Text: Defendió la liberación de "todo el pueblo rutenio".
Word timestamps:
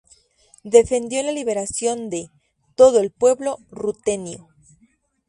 Defendió 0.63 1.21
la 1.21 1.31
liberación 1.31 2.09
de 2.09 2.31
"todo 2.75 3.01
el 3.01 3.11
pueblo 3.11 3.59
rutenio". 3.69 4.47